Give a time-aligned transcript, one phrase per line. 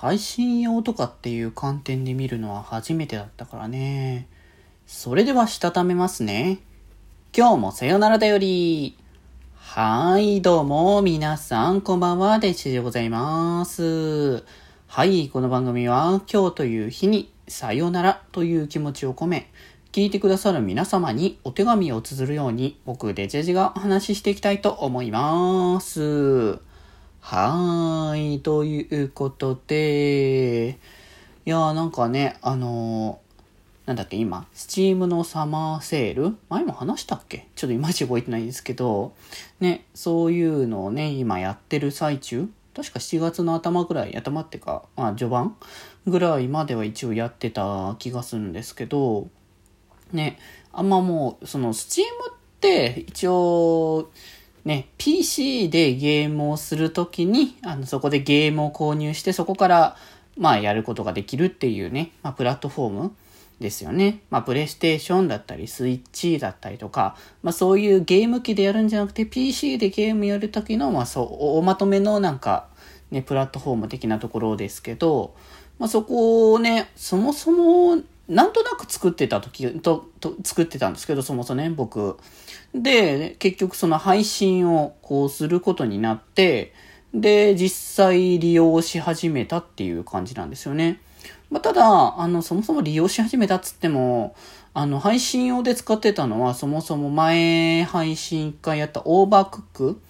[0.00, 4.28] 配信用とかっていう観点で見るのは初めてだったからね。
[4.86, 6.60] それではしたためますね。
[7.36, 8.96] 今日もさよならだより。
[9.56, 14.42] はい、どうも、皆さん、こんばんは、デチでございます。
[14.86, 19.50] はい、この番組は、今日という日に、さよならという気持ちを込め、
[19.92, 26.69] 聞いてくださる皆様にお手紙を綴るように、僕、デジェジがお話ししていきたいと思います。
[27.20, 30.78] はい、ということで、
[31.46, 36.36] いやーなんかね、あのー、なんだっけ、今、スチームのサマーセール？
[36.48, 37.46] 前も話したっけ？
[37.54, 39.14] ちょっといまいち覚えてないんですけど、
[39.60, 42.48] ね、そういうのをね、今やってる最中？
[42.74, 45.56] 確か7月の頭ぐらい、頭ってか、まあ序盤
[46.06, 49.28] ぐらいまでは一応やってた気がするんですけど、
[50.12, 50.38] ね、
[50.72, 54.10] あんまもう、そのスチームって一応、
[54.64, 59.96] ね、PC でゲームをするときに、あの、そこでゲームを購入して、そこから、
[60.36, 63.16] まあ、やることができるっていうね、まあ、プラットフォーム
[63.60, 64.20] ですよね。
[64.30, 72.68] まあ、プレイステーションだったり、スイッチだったりとか、まあ、そういうゲーム機でやるんじゃなくて、PC でゲームやるときの、まあ、そう、おまとめのなんか、
[73.10, 75.34] ね、プラットフォーム的なところですけど、
[75.78, 82.16] まあ、そこをね、そもそもなんとなく作ってた時と、と、作ってたんですけど、そもそもね、僕。
[82.72, 86.72] で、結局その配信をこうすることになって、
[87.12, 91.00] で、実際利用し始めたっていう感じなんですよね。
[91.50, 94.36] まあ、ただ、あの、そもそも利用し始めたっつっても、
[94.74, 100.00] あの、配信用で使ってたのは、そもそも前配信一回やったオーバークック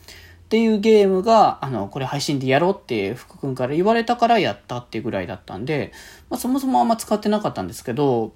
[0.51, 5.93] っていうゲームが、あの、これ配信でやろうって福君から言われたからやったっていうぐらいだったんで、
[6.29, 8.33] まあそもそもあんま使ってなかったんですけど、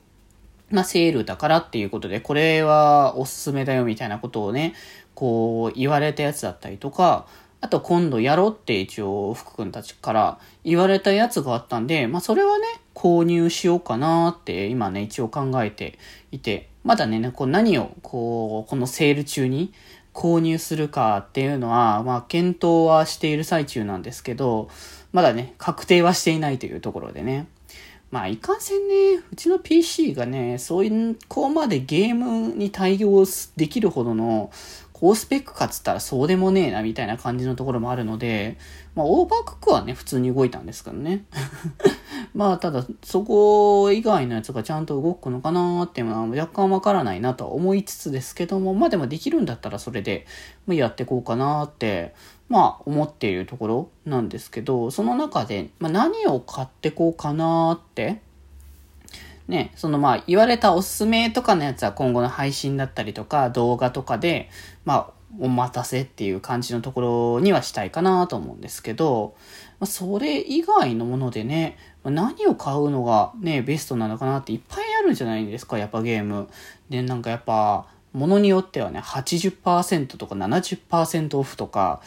[0.71, 4.75] まあセールだからっていうことで、これはおすすめだよみたいなことをね、
[5.17, 7.27] こう言われたやつだったりとか、
[7.61, 15.99] あと今度やろうって一応福君たちから言われたやつがあったんで、まあそれはね、購入しようかなって今ね、一応考えて
[16.31, 19.73] いて、まだね、こう何をこう、このセール中に
[20.15, 24.69] 購入するかっていうのは、まあ、検討はしている最中なんですけど、
[25.13, 27.47] まだね、確定はしていないというところでね。
[28.11, 33.25] まあ、いかんせんね、うちの PC がね、そういう、こうまでゲームに対応
[33.57, 34.53] できるほどの、
[34.93, 38.57] 高スペックかっつったらそうでもねえな、みたいな感じのところもあるので、
[38.95, 41.25] まあ、オーバークックはね、普通に動いたんですけどね。
[42.35, 50.27] まあ、ただ、そこ以外のやつがちゃんと動くのかなっていうのは若干わからないなと思いつつですけども、まあでもできるんだったらそれで、
[50.67, 52.13] やってこうかなって、
[52.49, 58.21] まあ思っているところなんですけど、その中で、まあ、何を買ってこうかなーって、
[59.47, 64.51] ね、そのまあ言われたおすすめとかのやつは今後の配信だったりとか動画とかで、
[64.85, 69.35] まあお待たせっていう感じのところにはしたいかなと思うんですけど、
[69.81, 76.49] まあ、それ以外のものでね、何を買うのがね、ベストなのかなっていっぱいあるんじゃないですか、やっぱゲーム。
[76.89, 82.01] で、なんかやっぱ、ものによってはね、80%とか70%オフとか、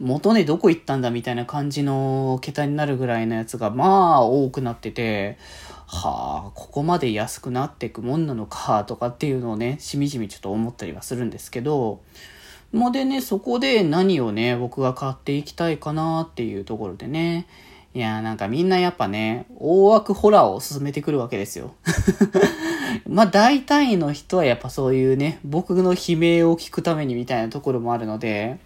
[0.00, 5.38] 元値どこ行ったんだみたいな感じの桁になるぐらいのやつが、まあ多くなってて、
[5.86, 12.00] はあ、ここまで安くなっていくもんなのか、とかっていうのをね、しみじみちょっと思ったりはするんですけど、
[12.72, 17.46] もでね、そこで何をね、僕が買っていきたいかなっていうところでね、
[17.94, 21.74] いやーなんかみんなやっぱね、大枠ホラーを進めてくるわけですよ。
[23.06, 28.58] まあ大体の人はやっぱそういうね、僕の悲鳴を聞くためにみたいなところもあるので、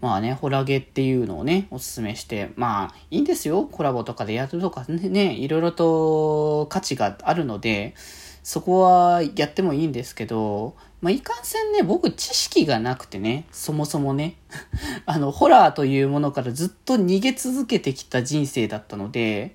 [0.00, 3.68] まあね、ホラゲっていうのをね、おすすめして、まあいいんですよ。
[3.70, 7.94] コラボとかでやるとかね、いろいろと価値があるので、
[8.42, 14.36] そこはやってもいいんですけど、まあ、いかんせんね、僕知識がなくてね、そもそもね、
[15.06, 19.54] あの、ホラーというものからずっと逃げ続けてきた人生だったので、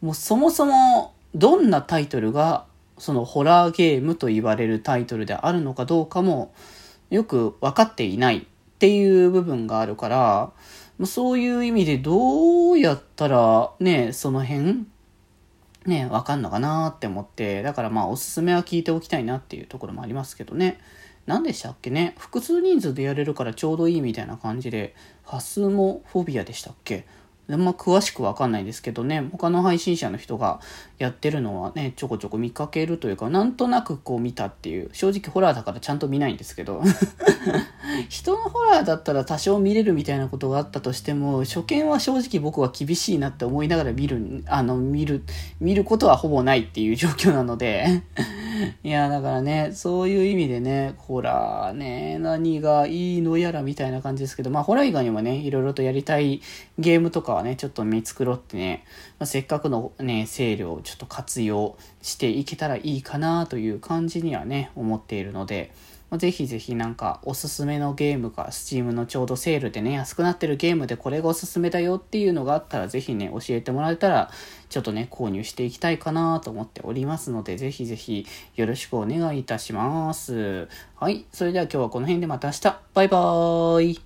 [0.00, 2.64] もうそもそもどんなタイトルが、
[2.96, 6.52] そのホラーゲームと言われるタイトルであるのかどうかも、
[7.10, 8.42] よく分かっていないっ
[8.78, 10.52] ていう部分があるから、
[11.06, 14.86] そういう意味でどうやったらね、その辺
[15.88, 20.78] ね、わかんのかなって思って、だからまあおすすめは聞いておきたいなっていうところもありますけどね。
[21.26, 22.14] 何でしたっけね？
[22.16, 24.94] 複数人数でやれるからちょうどいいみたいな感じで、
[25.24, 27.06] ファスモフォビアでしたっけ？
[27.50, 30.60] あんま詳しくわかんないですけどね、他の配信者の人が
[30.98, 36.82] やってるのはね、ちょこちょこ見かけるというか、なんとなくこう見たっていう、正直ホラーだからちゃんと見ないんですけど、
[38.10, 45.24] 人のホラーだったら多少見れるみたいなことがあったとしても、初見は正直僕は厳しいなって思いながら見る、あの、見る、
[45.58, 48.02] 見ることはほぼないっていう状況なので。
[48.82, 56.40] いや、だからね、そういう意味でね、ホラーね、何がいいのやらみたいな感じですけど、まあ、ホラー以外にもね、いろいろとやりたい
[56.78, 58.84] ゲームとかはね、ちょっと見繕ってね、
[59.18, 65.72] まあ、せっかくのね、声量をちょっと活用していけたらいいかなという感じにはね、思っているので、
[66.16, 74.30] ぜひぜひなんかおすすめのゲームが Steam のちょうどセールでね、安くなってるゲームでこれがおすすめだよっていうのがあったらぜひね、教えてもらえたら、
[74.70, 78.26] ちょっとね、購入していきたいかなと思っておりますので、ぜひぜひ
[78.56, 80.68] よろしくお願いいたします。
[80.96, 81.26] はい。
[81.32, 82.62] それでは今日はこの辺でまた明日。
[82.94, 83.96] バイバーイ。